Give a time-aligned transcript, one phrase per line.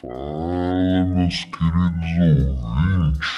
[0.00, 3.28] Fala, meus queridos ouvintes.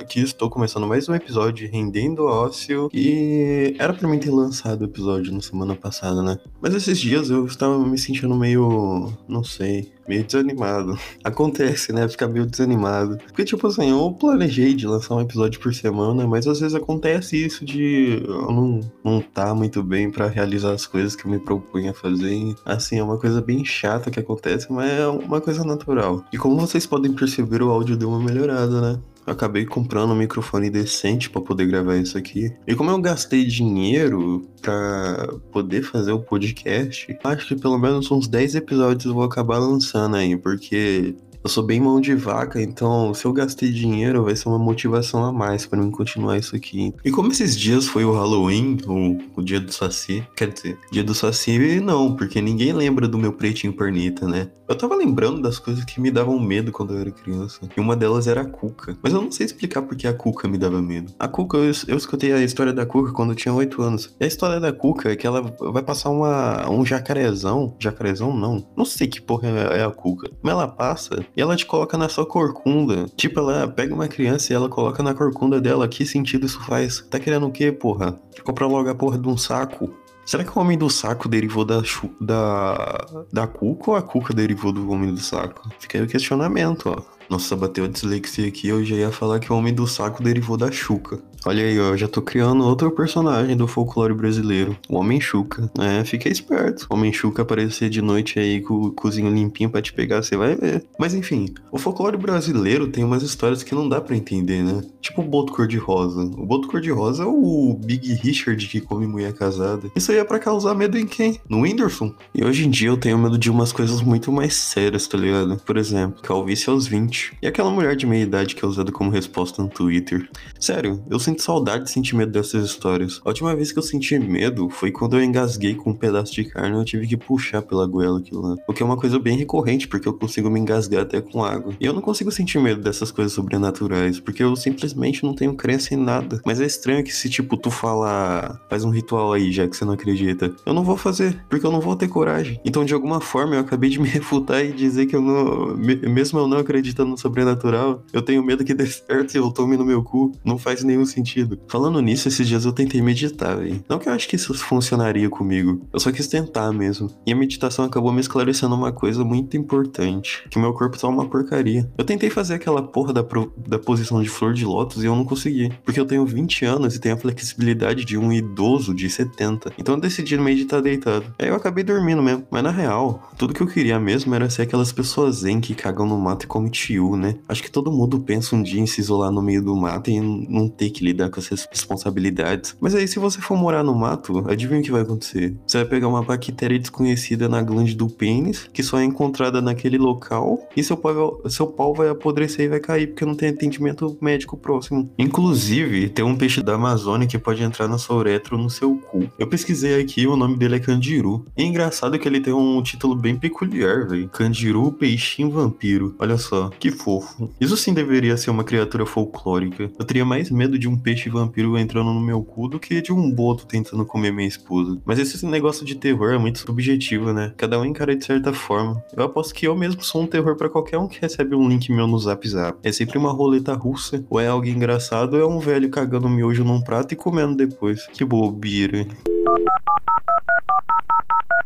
[0.00, 4.80] Aqui estou começando mais um episódio de Rendendo Ócio e era pra mim ter lançado
[4.80, 6.38] o episódio na semana passada, né?
[6.60, 10.98] Mas esses dias eu estava me sentindo meio, não sei, meio desanimado.
[11.24, 12.08] Acontece, né?
[12.08, 13.18] Ficar meio desanimado.
[13.18, 17.44] Porque, tipo assim, eu planejei de lançar um episódio por semana, mas às vezes acontece
[17.44, 21.38] isso de eu não, não tá muito bem pra realizar as coisas que eu me
[21.38, 22.54] propunha fazer.
[22.64, 26.24] Assim, é uma coisa bem chata que acontece, mas é uma coisa natural.
[26.32, 29.00] E como vocês podem perceber, o áudio deu uma melhorada, né?
[29.26, 32.54] Eu acabei comprando um microfone decente para poder gravar isso aqui.
[32.64, 38.28] E como eu gastei dinheiro para poder fazer o podcast, acho que pelo menos uns
[38.28, 43.14] 10 episódios eu vou acabar lançando aí, porque eu sou bem mão de vaca, então
[43.14, 46.92] se eu gastei dinheiro, vai ser uma motivação a mais para mim continuar isso aqui.
[47.04, 51.04] E como esses dias foi o Halloween, ou o dia do Saci, quer dizer, dia
[51.04, 54.50] do Saci não, porque ninguém lembra do meu pretinho pernita, né?
[54.68, 57.60] Eu tava lembrando das coisas que me davam medo quando eu era criança.
[57.76, 58.98] E uma delas era a Cuca.
[59.00, 61.12] Mas eu não sei explicar porque a Cuca me dava medo.
[61.20, 64.16] A Cuca, eu, eu escutei a história da Cuca quando eu tinha 8 anos.
[64.18, 67.76] E a história da Cuca é que ela vai passar uma, um jacarezão.
[67.78, 68.66] Jacarezão não.
[68.76, 70.32] Não sei que porra é a Cuca.
[70.42, 73.06] Mas ela passa e ela te coloca na sua corcunda.
[73.14, 75.86] Tipo, ela pega uma criança e ela coloca na corcunda dela.
[75.86, 77.00] Que sentido isso faz?
[77.10, 78.18] Tá querendo o quê, porra?
[78.42, 79.92] Comprar logo a porra de um saco?
[80.24, 81.82] Será que o homem do saco derivou da,
[82.20, 85.68] da, da cuca ou a cuca derivou do homem do saco?
[85.78, 87.15] Fica aí o questionamento, ó.
[87.28, 90.56] Nossa, bateu a dislexia aqui, eu já ia falar que o Homem do Saco derivou
[90.56, 91.20] da Chuca.
[91.44, 95.70] Olha aí, ó, eu já tô criando outro personagem do folclore brasileiro, o Homem Chuca.
[95.78, 96.86] É, fica esperto.
[96.90, 100.36] O Homem Chuca aparecer de noite aí com o cozinho limpinho pra te pegar, você
[100.36, 100.84] vai ver.
[100.98, 104.82] Mas enfim, o folclore brasileiro tem umas histórias que não dá para entender, né?
[105.00, 106.22] Tipo o Boto Cor-de-Rosa.
[106.22, 109.90] O Boto Cor-de-Rosa é o Big Richard que come mulher casada.
[109.94, 111.40] Isso aí é pra causar medo em quem?
[111.48, 112.12] No Whindersson.
[112.34, 115.56] E hoje em dia eu tenho medo de umas coisas muito mais sérias, tá ligado?
[115.64, 117.15] Por exemplo, calvície aos 20.
[117.42, 120.28] E aquela mulher de meia idade que é usada como resposta no Twitter.
[120.58, 123.20] Sério, eu sinto saudade de sentir medo dessas histórias.
[123.24, 126.44] A última vez que eu senti medo foi quando eu engasguei com um pedaço de
[126.44, 128.56] carne e eu tive que puxar pela goela aquilo lá.
[128.68, 131.74] O que é uma coisa bem recorrente, porque eu consigo me engasgar até com água.
[131.80, 135.94] E eu não consigo sentir medo dessas coisas sobrenaturais, porque eu simplesmente não tenho crença
[135.94, 136.40] em nada.
[136.44, 139.84] Mas é estranho que se, tipo, tu falar, faz um ritual aí, já que você
[139.84, 142.60] não acredita, eu não vou fazer, porque eu não vou ter coragem.
[142.64, 146.38] Então, de alguma forma, eu acabei de me refutar e dizer que eu não, mesmo
[146.38, 149.84] eu não acreditando no sobrenatural, eu tenho medo que dê certo e eu tome no
[149.84, 150.32] meu cu.
[150.44, 151.58] Não faz nenhum sentido.
[151.68, 153.84] Falando nisso, esses dias eu tentei meditar, velho.
[153.88, 155.86] Não que eu acho que isso funcionaria comigo.
[155.92, 157.10] Eu só quis tentar mesmo.
[157.26, 161.28] E a meditação acabou me esclarecendo uma coisa muito importante: que meu corpo tá uma
[161.28, 161.90] porcaria.
[161.96, 165.14] Eu tentei fazer aquela porra da, pro, da posição de flor de lótus e eu
[165.14, 165.72] não consegui.
[165.84, 169.72] Porque eu tenho 20 anos e tenho a flexibilidade de um idoso de 70.
[169.78, 171.24] Então eu decidi meditar deitado.
[171.38, 172.46] Aí eu acabei dormindo mesmo.
[172.50, 176.06] Mas na real, tudo que eu queria mesmo era ser aquelas pessoas zen que cagam
[176.06, 176.70] no mato e comem
[177.16, 177.36] né?
[177.48, 180.20] Acho que todo mundo pensa um dia em se isolar no meio do mato e
[180.20, 182.76] não ter que lidar com essas responsabilidades.
[182.80, 185.54] Mas aí, se você for morar no mato, adivinha o que vai acontecer?
[185.66, 189.98] Você vai pegar uma bactéria desconhecida na glande do pênis, que só é encontrada naquele
[189.98, 194.16] local, e seu pau, seu pau vai apodrecer e vai cair, porque não tem atendimento
[194.20, 195.10] médico próximo.
[195.18, 199.30] Inclusive, tem um peixe da Amazônia que pode entrar na sua uretra no seu cu.
[199.38, 201.44] Eu pesquisei aqui, o nome dele é Candiru.
[201.56, 204.28] E é engraçado que ele tem um título bem peculiar, velho.
[204.28, 206.14] Candiru, peixinho vampiro.
[206.18, 207.50] Olha só, que fofo.
[207.60, 209.90] Isso sim deveria ser uma criatura folclórica.
[209.98, 213.12] Eu teria mais medo de um peixe vampiro entrando no meu cu do que de
[213.12, 215.00] um boto tentando comer minha esposa.
[215.04, 217.52] Mas esse negócio de terror é muito subjetivo, né?
[217.56, 219.02] Cada um encara de certa forma.
[219.16, 221.90] Eu aposto que eu mesmo sou um terror para qualquer um que recebe um link
[221.92, 222.78] meu no Zap Zap.
[222.82, 226.64] É sempre uma roleta russa, ou é alguém engraçado, ou é um velho cagando miojo
[226.64, 228.06] num prato e comendo depois.
[228.08, 229.06] Que bobeira.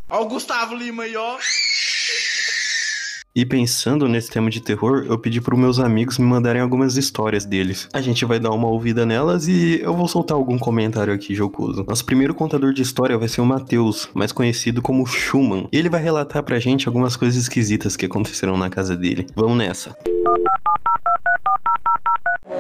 [0.09, 1.39] Ó o Gustavo Lima aí, ó.
[3.33, 6.97] E pensando nesse tema de terror, eu pedi para os meus amigos me mandarem algumas
[6.97, 7.89] histórias deles.
[7.93, 11.85] A gente vai dar uma ouvida nelas e eu vou soltar algum comentário aqui jocoso.
[11.89, 15.69] Nosso primeiro contador de história vai ser o Matheus, mais conhecido como Schumann.
[15.71, 19.29] E ele vai relatar pra gente algumas coisas esquisitas que aconteceram na casa dele.
[19.37, 19.97] Vamos nessa.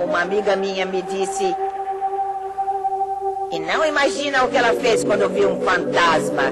[0.06, 1.52] Uma amiga minha me disse.
[3.50, 6.44] E não imagina o que ela fez quando viu um fantasma.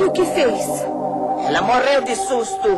[0.00, 0.97] E o que fez?
[1.46, 2.68] Ela morreu de susto.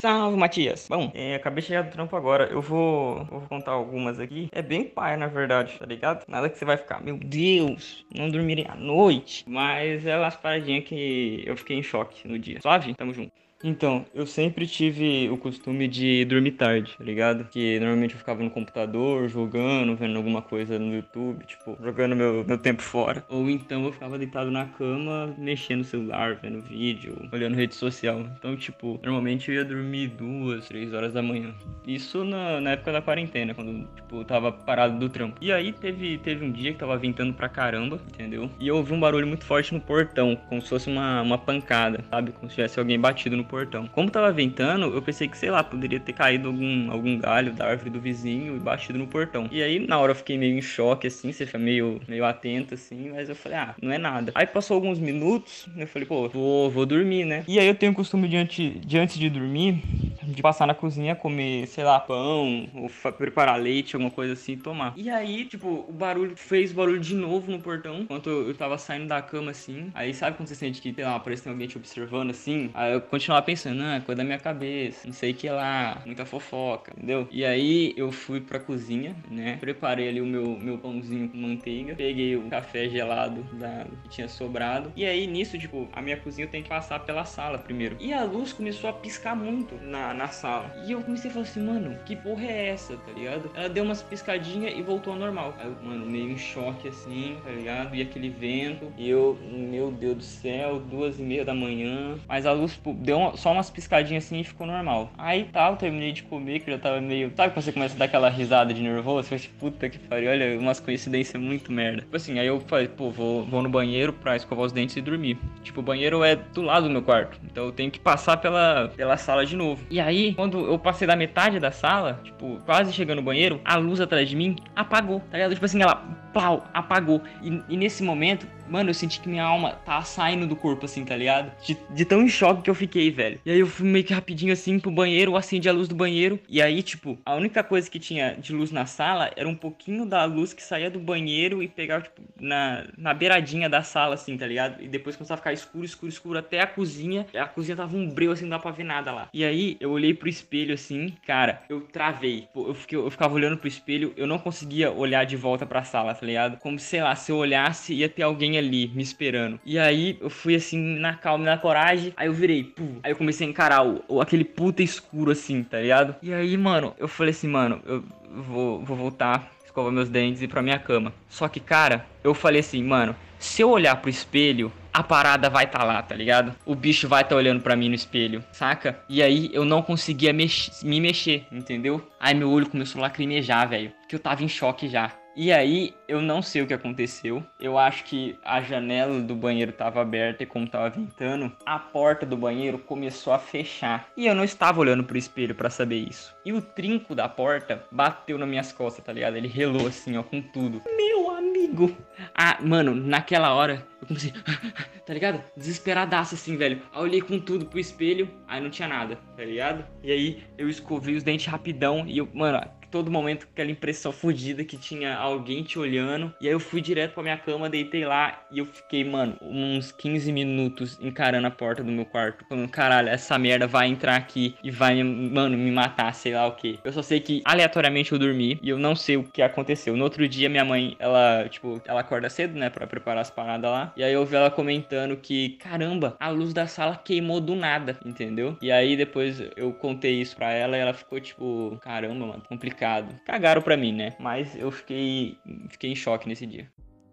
[0.00, 0.86] Salve, Matias.
[0.88, 2.48] Bom, é, acabei de chegar do trampo agora.
[2.50, 4.48] Eu vou, vou contar algumas aqui.
[4.50, 6.24] É bem pai, na verdade, tá ligado?
[6.26, 9.44] Nada que você vai ficar, meu Deus, não dormirei à noite.
[9.46, 12.60] Mas é umas paradinhas que eu fiquei em choque no dia.
[12.60, 12.94] Suave?
[12.94, 13.32] Tamo junto.
[13.64, 17.44] Então, eu sempre tive o costume de dormir tarde, tá ligado?
[17.44, 22.44] Que normalmente eu ficava no computador, jogando, vendo alguma coisa no YouTube, tipo, jogando meu,
[22.44, 23.24] meu tempo fora.
[23.28, 28.20] Ou então eu ficava deitado na cama, mexendo no celular, vendo vídeo, olhando rede social.
[28.36, 31.54] Então, tipo, normalmente eu ia dormir duas, três horas da manhã.
[31.86, 35.36] Isso na, na época da quarentena, quando, tipo, eu tava parado do trampo.
[35.40, 38.50] E aí teve, teve um dia que tava ventando pra caramba, entendeu?
[38.58, 42.04] E eu ouvi um barulho muito forte no portão, como se fosse uma, uma pancada,
[42.10, 42.32] sabe?
[42.32, 43.86] Como se tivesse alguém batido no portão.
[43.86, 47.66] Como tava ventando, eu pensei que, sei lá, poderia ter caído algum, algum galho da
[47.66, 49.46] árvore do vizinho e batido no portão.
[49.52, 52.72] E aí, na hora eu fiquei meio em choque, assim, você fica meio, meio atento,
[52.72, 54.32] assim, mas eu falei, ah, não é nada.
[54.34, 57.44] Aí passou alguns minutos, eu falei, pô, vou, vou dormir, né?
[57.46, 59.82] E aí eu tenho o costume de antes, de antes de dormir,
[60.32, 64.94] de passar na cozinha, comer, sei lá, pão, ou preparar leite, alguma coisa assim, tomar.
[64.96, 69.06] E aí, tipo, o barulho fez barulho de novo no portão, enquanto eu tava saindo
[69.06, 69.90] da cama, assim.
[69.94, 72.70] Aí sabe quando você sente que, sei lá, parece que tem alguém te observando, assim?
[72.74, 76.24] Aí eu continuava pensando, ah, coisa da minha cabeça, não sei o que lá, muita
[76.24, 77.28] fofoca, entendeu?
[77.30, 79.56] E aí eu fui pra cozinha, né?
[79.60, 84.28] Preparei ali o meu, meu pãozinho com manteiga, peguei o café gelado da, que tinha
[84.28, 84.92] sobrado.
[84.96, 87.96] E aí nisso, tipo, a minha cozinha tem que passar pela sala primeiro.
[88.00, 90.70] E a luz começou a piscar muito na, na sala.
[90.86, 93.50] E eu comecei a falar assim, mano, que porra é essa, tá ligado?
[93.54, 95.54] Ela deu umas piscadinhas e voltou ao normal.
[95.58, 97.94] Aí eu, mano, meio em choque assim, tá ligado?
[97.94, 98.92] E aquele vento.
[98.96, 102.16] E eu, meu Deus do céu, duas e meia da manhã.
[102.28, 105.10] Mas a luz deu uma, só umas piscadinhas assim e ficou normal.
[105.16, 107.32] Aí tá, eu terminei de comer, que eu já tava meio.
[107.36, 109.28] Sabe quando você começa a dar aquela risada de nervoso?
[109.28, 112.02] Você fala, puta que pariu, olha, umas coincidências muito merda.
[112.02, 115.00] Tipo assim, aí eu falei, pô, vou, vou no banheiro pra escovar os dentes e
[115.00, 115.38] dormir.
[115.62, 117.38] Tipo, o banheiro é do lado do meu quarto.
[117.44, 119.84] Então eu tenho que passar pela, pela sala de novo.
[119.90, 123.76] E aí, quando eu passei da metade da sala, tipo, quase chegando no banheiro, a
[123.76, 125.54] luz atrás de mim apagou, tá ligado?
[125.54, 125.96] Tipo assim, ela,
[126.32, 127.22] plau, apagou.
[127.42, 131.04] E, e nesse momento, Mano, eu senti que minha alma tá saindo do corpo, assim,
[131.04, 131.52] tá ligado?
[131.64, 133.40] De, de, tão em choque que eu fiquei, velho.
[133.44, 136.38] E aí eu fui meio que rapidinho assim pro banheiro, acendi a luz do banheiro.
[136.48, 140.06] E aí, tipo, a única coisa que tinha de luz na sala era um pouquinho
[140.06, 144.36] da luz que saía do banheiro e pegava, tipo, na, na beiradinha da sala, assim,
[144.36, 144.82] tá ligado?
[144.82, 147.26] E depois começava a ficar escuro, escuro, escuro até a cozinha.
[147.34, 149.28] A cozinha tava um breu, assim, não dá pra ver nada lá.
[149.32, 152.48] E aí eu olhei pro espelho, assim, cara, eu travei.
[152.54, 156.14] Eu, fiquei, eu ficava olhando pro espelho, eu não conseguia olhar de volta pra sala,
[156.14, 156.58] tá ligado?
[156.58, 159.60] Como, sei lá, se eu olhasse, ia ter alguém ali me esperando.
[159.64, 162.12] E aí eu fui assim, na calma, na coragem.
[162.16, 162.98] Aí eu virei, pum.
[163.02, 166.14] Aí eu comecei a encarar o, o, aquele puta escuro assim, tá ligado?
[166.22, 170.44] E aí, mano, eu falei assim, mano, eu vou, vou voltar, escovar meus dentes e
[170.44, 171.12] ir pra minha cama.
[171.28, 175.66] Só que, cara, eu falei assim, mano, se eu olhar pro espelho, a parada vai
[175.66, 176.54] tá lá, tá ligado?
[176.66, 179.00] O bicho vai tá olhando para mim no espelho, saca?
[179.08, 182.06] E aí eu não conseguia mex me mexer, entendeu?
[182.20, 183.92] Aí meu olho começou a lacrimejar, velho.
[184.08, 185.10] Que eu tava em choque já.
[185.34, 187.42] E aí, eu não sei o que aconteceu.
[187.58, 192.26] Eu acho que a janela do banheiro estava aberta e como estava ventando, a porta
[192.26, 194.08] do banheiro começou a fechar.
[194.14, 196.36] E eu não estava olhando pro espelho para saber isso.
[196.44, 199.36] E o trinco da porta bateu nas minhas costas, tá ligado?
[199.36, 200.82] Ele relou assim, ó, com tudo.
[200.94, 201.96] Meu amigo!
[202.34, 204.32] Ah, mano, naquela hora eu comecei,
[205.06, 205.42] tá ligado?
[205.56, 206.82] Desesperadaço assim, velho.
[206.92, 209.84] Aí olhei com tudo pro espelho, aí não tinha nada, tá ligado?
[210.02, 212.60] E aí eu escovei os dentes rapidão e eu, mano,
[212.92, 216.32] todo momento aquela impressão fodida que tinha alguém te olhando.
[216.40, 219.90] E aí eu fui direto pra minha cama, deitei lá e eu fiquei, mano, uns
[219.90, 222.44] 15 minutos encarando a porta do meu quarto.
[222.46, 226.54] Falando, caralho, essa merda vai entrar aqui e vai, mano, me matar, sei lá o
[226.54, 226.78] que.
[226.84, 229.96] Eu só sei que aleatoriamente eu dormi e eu não sei o que aconteceu.
[229.96, 233.70] No outro dia, minha mãe, ela, tipo, ela acorda cedo, né, pra preparar as paradas
[233.70, 233.92] lá.
[233.96, 237.98] E aí eu vi ela comentando que, caramba, a luz da sala queimou do nada,
[238.04, 238.58] entendeu?
[238.60, 242.81] E aí depois eu contei isso pra ela e ela ficou tipo, caramba, mano, complicado
[242.82, 243.14] complicado.
[243.24, 244.12] Cagaram pra mim, né?
[244.18, 245.36] Mas eu fiquei,
[245.70, 246.66] fiquei em choque nesse dia.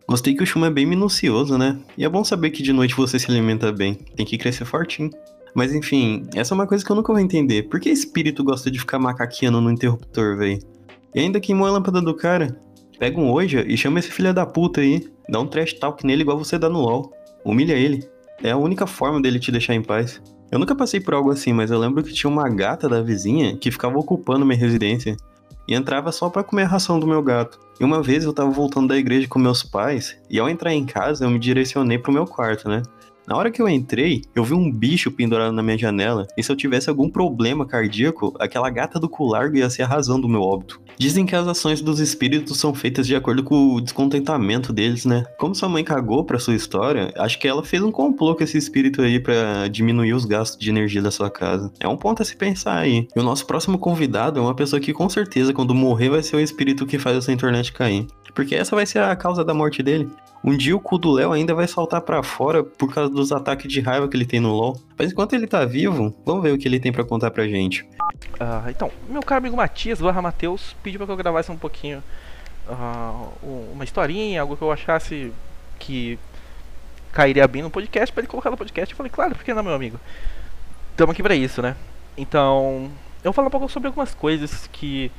[0.08, 1.80] Gostei que o Shuma é bem minucioso, né?
[1.96, 3.94] E é bom saber que de noite você se alimenta bem.
[3.94, 5.12] Tem que crescer fortinho.
[5.54, 7.64] Mas enfim, essa é uma coisa que eu nunca vou entender.
[7.70, 10.60] Por que espírito gosta de ficar macaqueando no interruptor, velho?
[11.14, 12.60] E ainda queimou a lâmpada do cara.
[12.98, 15.08] Pega um Oja e chama esse filho da puta aí.
[15.30, 17.12] Dá um trash talk nele igual você dá no LoL.
[17.46, 18.04] Humilha ele.
[18.42, 20.22] É a única forma dele te deixar em paz.
[20.52, 23.56] Eu nunca passei por algo assim, mas eu lembro que tinha uma gata da vizinha
[23.56, 25.16] que ficava ocupando minha residência
[25.70, 27.60] e entrava só para comer a ração do meu gato.
[27.80, 30.84] E uma vez eu tava voltando da igreja com meus pais e ao entrar em
[30.84, 32.82] casa eu me direcionei pro meu quarto, né?
[33.30, 36.52] Na hora que eu entrei, eu vi um bicho pendurado na minha janela, e se
[36.52, 40.42] eu tivesse algum problema cardíaco, aquela gata do culargo ia ser a razão do meu
[40.42, 40.82] óbito.
[40.98, 45.24] Dizem que as ações dos espíritos são feitas de acordo com o descontentamento deles, né?
[45.38, 48.58] Como sua mãe cagou pra sua história, acho que ela fez um complô com esse
[48.58, 51.72] espírito aí para diminuir os gastos de energia da sua casa.
[51.80, 53.08] É um ponto a se pensar aí.
[53.16, 56.36] E o nosso próximo convidado é uma pessoa que com certeza quando morrer vai ser
[56.36, 58.08] o espírito que faz essa internet cair.
[58.34, 60.10] Porque essa vai ser a causa da morte dele.
[60.44, 63.72] Um dia o cu do Léo ainda vai saltar pra fora por causa dos ataques
[63.72, 64.80] de raiva que ele tem no LoL.
[64.98, 67.86] Mas enquanto ele tá vivo, vamos ver o que ele tem pra contar pra gente.
[68.40, 72.02] Ah, então, meu caro amigo Matias barra Matheus pediu pra que eu gravasse um pouquinho
[73.44, 75.32] um- uma historinha, algo que eu achasse
[75.80, 76.18] que
[77.12, 78.92] cairia bem no podcast pra ele colocar no podcast.
[78.94, 80.00] Eu falei, claro, por que não, meu amigo?
[80.92, 81.76] Estamos aqui pra isso, né?
[82.18, 82.90] Então,
[83.24, 85.12] eu vou falar um pouco sobre algumas coisas que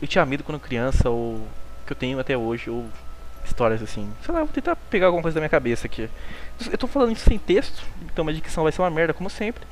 [0.00, 1.40] eu tinha medo quando criança, ou
[1.86, 2.86] que eu tenho até hoje, ou
[3.44, 4.10] histórias assim.
[4.24, 6.08] Sei lá, vou tentar pegar alguma coisa da minha cabeça aqui.
[6.70, 9.64] Eu tô falando isso sem texto, então minha dicção vai ser uma merda, como sempre.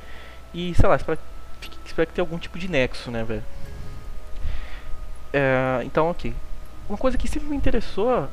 [0.53, 1.17] E, sei lá, espero,
[1.85, 3.43] espero que tenha algum tipo de nexo, né, velho?
[5.33, 6.33] É, então, ok.
[6.89, 8.27] Uma coisa que sempre me interessou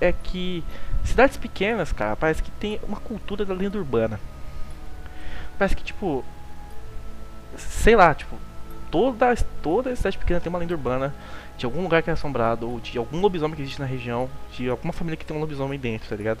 [0.00, 0.62] é que
[1.04, 4.20] cidades pequenas, cara, parece que tem uma cultura da lenda urbana.
[5.58, 6.24] Parece que, tipo.
[7.56, 8.36] Sei lá, tipo.
[8.90, 11.14] Toda, toda cidade pequena tem uma lenda urbana
[11.58, 14.68] de algum lugar que é assombrado, ou de algum lobisomem que existe na região, de
[14.68, 16.40] alguma família que tem um lobisomem dentro, tá ligado?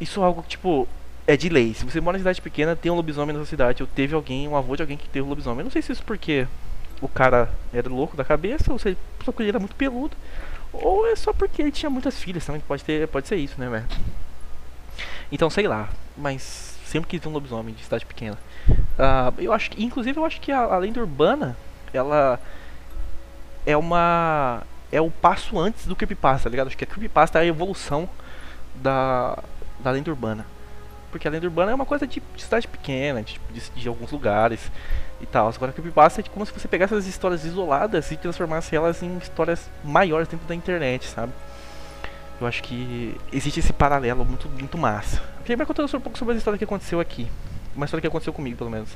[0.00, 0.88] Isso é algo que, tipo,
[1.26, 1.74] é de lei.
[1.74, 4.48] Se você mora em cidade pequena, tem um lobisomem na sua cidade, ou teve alguém,
[4.48, 5.60] um avô de alguém que teve um lobisomem.
[5.60, 6.46] Eu não sei se isso porque
[7.00, 10.16] o cara era louco da cabeça, ou se ele, só ele era muito peludo,
[10.72, 12.60] ou é só porque ele tinha muitas filhas também.
[12.60, 13.86] Pode, ter, pode ser isso, né, velho?
[15.30, 15.88] Então, sei lá.
[16.16, 18.38] Mas sempre quis um lobisomem de cidade pequena.
[18.98, 21.56] Ah, eu acho que, inclusive, eu acho que a, a lenda urbana,
[21.92, 22.40] ela
[23.64, 24.62] é uma.
[24.90, 26.68] É o passo antes do creepypasta, tá ligado?
[26.68, 28.08] Acho que a creepypasta é a evolução
[28.76, 29.38] da,
[29.80, 30.46] da lenda urbana.
[31.10, 34.12] Porque a lenda urbana é uma coisa de, de cidade pequena, de, de, de alguns
[34.12, 34.70] lugares
[35.20, 35.48] e tal.
[35.48, 39.18] Agora a creepypasta é como se você pegasse essas histórias isoladas e transformasse elas em
[39.18, 41.32] histórias maiores dentro da internet, sabe?
[42.40, 45.22] Eu acho que existe esse paralelo muito, muito massa.
[45.38, 47.26] Eu queria contar um pouco sobre a história que aconteceu aqui.
[47.74, 48.90] Uma história que aconteceu comigo, pelo menos.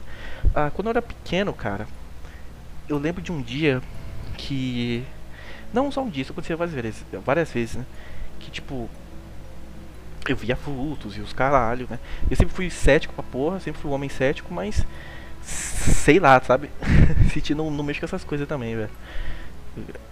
[0.54, 1.86] Ah, quando eu era pequeno, cara,
[2.88, 3.80] eu lembro de um dia
[4.36, 5.04] que.
[5.72, 7.86] Não só um dia, isso acontecia várias vezes, várias vezes, né?
[8.40, 8.88] Que tipo.
[10.28, 11.98] Eu via vultos e os caralho, né?
[12.30, 14.84] Eu sempre fui cético pra porra, sempre fui um homem cético, mas.
[15.42, 16.70] Sei lá, sabe?
[17.32, 18.90] Senti não, não mexo com essas coisas também, velho.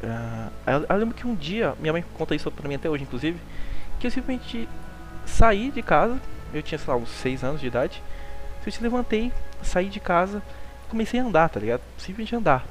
[0.02, 3.02] Ah, eu, eu lembro que um dia, minha mãe conta isso pra mim até hoje,
[3.02, 3.38] inclusive,
[3.98, 4.68] que eu simplesmente
[5.26, 6.20] saí de casa,
[6.52, 8.02] eu tinha, sei lá, uns 6 anos de idade.
[8.64, 10.42] Eu te levantei, saí de casa,
[10.90, 11.80] comecei a andar, tá ligado?
[11.96, 12.66] Simplesmente andar.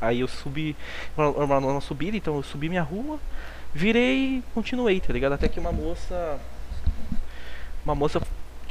[0.00, 0.76] Aí eu subi,
[1.16, 3.18] uma, uma subida, então eu subi minha rua,
[3.72, 5.32] virei e continuei, tá ligado?
[5.32, 6.38] Até que uma moça.
[7.84, 8.20] Uma moça,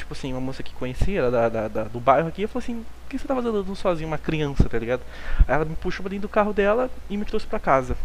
[0.01, 3.09] tipo assim, uma moça que conhecia, da, da, da- do bairro aqui, falou assim: Por
[3.09, 5.01] que você tava andando sozinho, uma criança, tá ligado?
[5.47, 7.95] Aí ela me puxou pra dentro do carro dela e me trouxe pra casa.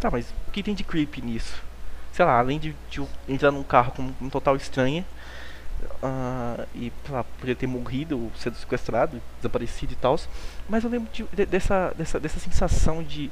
[0.00, 1.62] Tá, mas o que tem de creepy nisso?
[2.12, 5.04] Sei lá, além de, de entrar num carro com um total estranha
[6.02, 10.18] ah, e lá, poderia ter morrido, ou sido sequestrado, desaparecido e tal.
[10.68, 13.30] Mas eu lembro de- de- dessa, dessa, dessa sensação de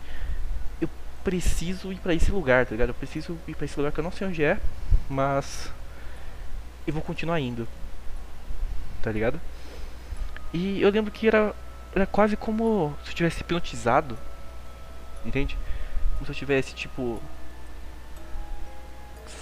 [1.25, 2.89] preciso ir pra esse lugar, tá ligado?
[2.89, 4.59] Eu preciso ir pra esse lugar que eu não sei onde é,
[5.09, 5.71] mas
[6.87, 7.67] eu vou continuar indo,
[9.03, 9.41] tá ligado?
[10.53, 11.55] E eu lembro que era,
[11.95, 14.19] era quase como se eu tivesse hipnotizado,
[15.25, 15.57] entende?
[16.15, 17.21] Como se eu tivesse, tipo,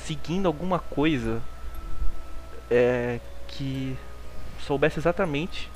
[0.06, 1.42] seguindo alguma coisa
[2.70, 3.18] é,
[3.48, 3.96] que
[4.60, 5.70] soubesse exatamente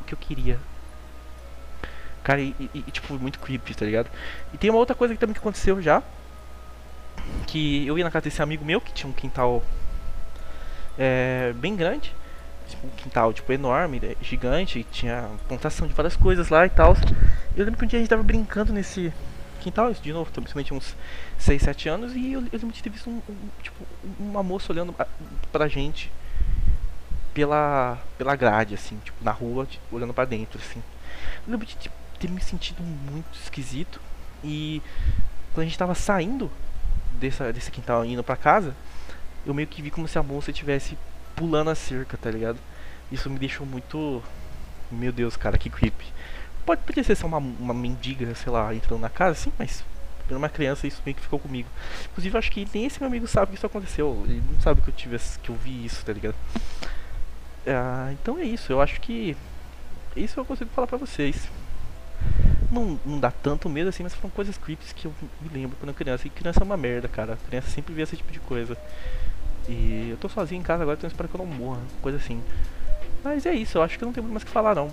[0.00, 0.58] o que eu queria.
[2.22, 4.08] Cara, e, e- e, tipo, muito creepy, tá ligado?
[4.52, 6.02] E tem uma outra coisa que também que aconteceu já.
[7.46, 9.62] Que eu ia na casa desse amigo meu que tinha um quintal
[10.98, 12.12] é, bem grande.
[12.68, 16.96] Tipo, um quintal tipo enorme, né, gigante, tinha plantação de várias coisas lá e tal.
[17.54, 19.12] Eu lembro que um dia a gente tava brincando nesse
[19.60, 20.96] quintal, de novo, principalmente uns
[21.38, 23.76] 6, 7 anos, e eu, eu lembro de ter visto um, um- tipo,
[24.18, 24.94] uma moça olhando
[25.52, 26.10] pra- gente
[27.32, 30.82] pela, pela grade, assim, tipo, na rua, tipo, olhando pra dentro, assim.
[31.46, 34.00] Eu lembro de tipo, ter me sentido muito esquisito.
[34.42, 34.80] E
[35.52, 36.50] quando a gente tava saindo
[37.18, 38.74] dessa, desse quintal indo pra casa,
[39.46, 40.96] eu meio que vi como se a moça estivesse
[41.36, 42.58] pulando a cerca, tá ligado?
[43.10, 44.22] Isso me deixou muito.
[44.90, 46.06] Meu Deus, cara, que creepy.
[46.64, 49.84] Pode, podia ser só uma, uma mendiga, sei lá, entrando na casa, sim, mas
[50.26, 51.68] pela uma criança isso meio que ficou comigo.
[52.10, 54.22] Inclusive, acho que nem esse meu amigo sabe que isso aconteceu.
[54.24, 56.36] Ele não sabe que eu tive que eu vi isso, tá ligado?
[57.66, 59.36] Ah, então é isso, eu acho que
[60.16, 61.48] isso eu consigo falar pra vocês.
[62.70, 65.88] Não, não dá tanto medo assim, mas foram coisas creeps que eu me lembro quando
[65.88, 66.26] eu era criança.
[66.26, 67.38] E criança é uma merda, cara.
[67.48, 68.76] Criança sempre vê esse tipo de coisa.
[69.68, 72.40] E eu tô sozinho em casa agora, então espero que eu não morra, coisa assim.
[73.22, 74.90] Mas é isso, eu acho que não tem muito mais o que falar não.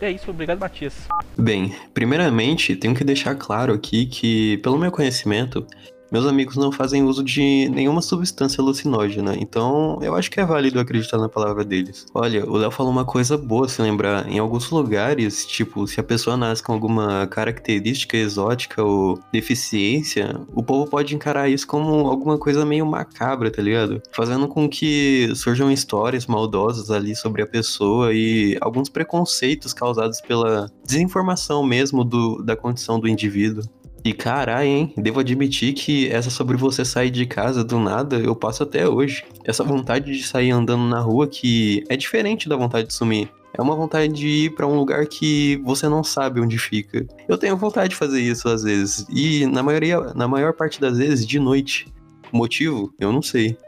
[0.00, 1.06] É isso, obrigado Matias.
[1.38, 5.66] Bem, primeiramente, tenho que deixar claro aqui que, pelo meu conhecimento,
[6.10, 10.78] Meus amigos não fazem uso de nenhuma substância alucinógena, então eu acho que é válido
[10.78, 12.06] acreditar na palavra deles.
[12.14, 14.28] Olha, o Léo falou uma coisa boa se lembrar.
[14.28, 20.62] Em alguns lugares, tipo, se a pessoa nasce com alguma característica exótica ou deficiência, o
[20.62, 24.00] povo pode encarar isso como alguma coisa meio macabra, tá ligado?
[24.12, 30.70] Fazendo com que surjam histórias maldosas ali sobre a pessoa e alguns preconceitos causados pela
[30.84, 33.64] desinformação mesmo do, da condição do indivíduo.
[34.06, 34.94] E caralho, hein?
[34.96, 39.24] Devo admitir que essa sobre você sair de casa do nada, eu passo até hoje.
[39.44, 43.28] Essa vontade de sair andando na rua que é diferente da vontade de sumir.
[43.52, 47.04] É uma vontade de ir para um lugar que você não sabe onde fica.
[47.28, 49.04] Eu tenho vontade de fazer isso às vezes.
[49.10, 51.92] E na maioria, na maior parte das vezes, de noite.
[52.32, 52.94] O motivo?
[53.00, 53.58] Eu não sei.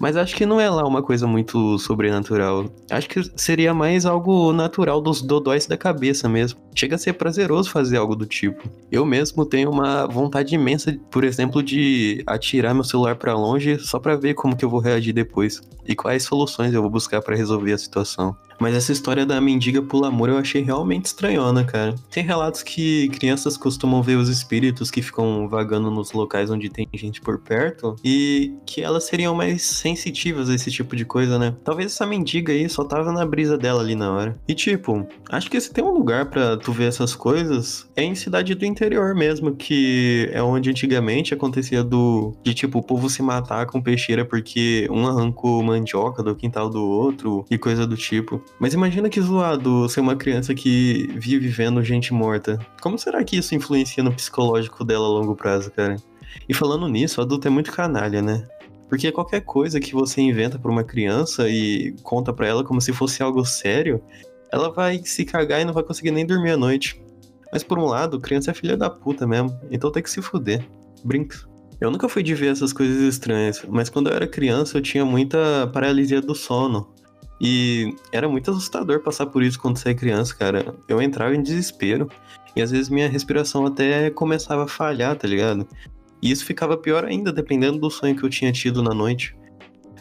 [0.00, 2.66] Mas acho que não é lá uma coisa muito sobrenatural.
[2.90, 6.60] Acho que seria mais algo natural dos dodóis da cabeça mesmo.
[6.74, 8.68] Chega a ser prazeroso fazer algo do tipo.
[8.90, 13.98] Eu mesmo tenho uma vontade imensa, por exemplo, de atirar meu celular para longe só
[13.98, 17.36] para ver como que eu vou reagir depois e quais soluções eu vou buscar para
[17.36, 18.36] resolver a situação.
[18.62, 21.96] Mas essa história da mendiga pula amor eu achei realmente estranhona, cara.
[22.08, 26.88] Tem relatos que crianças costumam ver os espíritos que ficam vagando nos locais onde tem
[26.94, 31.56] gente por perto e que elas seriam mais sensitivas a esse tipo de coisa, né?
[31.64, 34.38] Talvez essa mendiga aí só tava na brisa dela ali na hora.
[34.46, 38.14] E tipo, acho que se tem um lugar para tu ver essas coisas, é em
[38.14, 43.22] cidade do interior mesmo, que é onde antigamente acontecia do de tipo o povo se
[43.22, 48.40] matar com peixeira porque um arrancou mandioca do quintal do outro e coisa do tipo.
[48.58, 52.58] Mas imagina que zoado ser uma criança que vive vendo gente morta.
[52.80, 55.96] Como será que isso influencia no psicológico dela a longo prazo, cara?
[56.48, 58.46] E falando nisso, o adulto é muito canalha, né?
[58.88, 62.92] Porque qualquer coisa que você inventa pra uma criança e conta pra ela como se
[62.92, 64.02] fosse algo sério,
[64.50, 67.02] ela vai se cagar e não vai conseguir nem dormir à noite.
[67.50, 70.64] Mas por um lado, criança é filha da puta mesmo, então tem que se fuder.
[71.02, 71.38] Brinca.
[71.80, 75.04] Eu nunca fui de ver essas coisas estranhas, mas quando eu era criança eu tinha
[75.04, 76.94] muita paralisia do sono.
[77.42, 80.76] E era muito assustador passar por isso quando você é criança, cara.
[80.86, 82.08] Eu entrava em desespero
[82.54, 85.66] e às vezes minha respiração até começava a falhar, tá ligado?
[86.22, 89.36] E isso ficava pior ainda, dependendo do sonho que eu tinha tido na noite.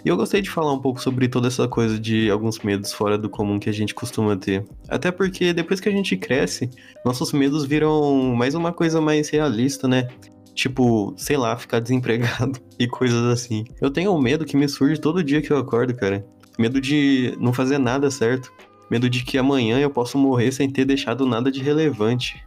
[0.05, 3.17] E eu gostei de falar um pouco sobre toda essa coisa de alguns medos fora
[3.17, 4.63] do comum que a gente costuma ter.
[4.87, 6.69] Até porque depois que a gente cresce,
[7.03, 10.07] nossos medos viram mais uma coisa mais realista, né?
[10.53, 13.63] Tipo, sei lá, ficar desempregado e coisas assim.
[13.81, 16.23] Eu tenho um medo que me surge todo dia que eu acordo, cara.
[16.57, 18.51] Medo de não fazer nada certo.
[18.89, 22.43] Medo de que amanhã eu possa morrer sem ter deixado nada de relevante.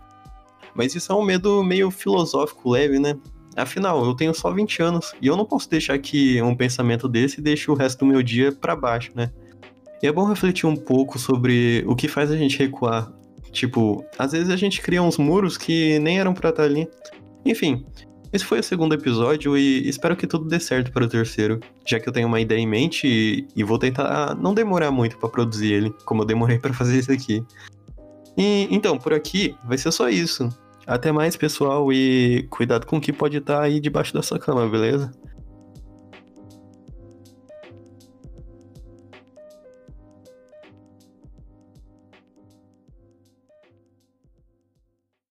[0.75, 3.17] Mas isso é um medo meio filosófico leve, né?
[3.57, 7.41] Afinal, eu tenho só 20 anos e eu não posso deixar que um pensamento desse
[7.41, 9.31] deixe o resto do meu dia para baixo, né?
[10.03, 13.13] E é bom refletir um pouco sobre o que faz a gente recuar.
[13.53, 16.89] Tipo, às vezes a gente cria uns muros que nem eram pra estar ali.
[17.45, 17.87] Enfim,
[18.35, 22.01] esse foi o segundo episódio e espero que tudo dê certo para o terceiro, já
[22.01, 25.29] que eu tenho uma ideia em mente e, e vou tentar não demorar muito para
[25.29, 27.45] produzir ele, como eu demorei para fazer isso aqui.
[28.37, 30.49] E então, por aqui vai ser só isso.
[30.85, 34.69] Até mais, pessoal, e cuidado com o que pode estar aí debaixo da sua cama,
[34.69, 35.13] beleza?